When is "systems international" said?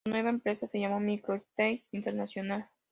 1.39-2.67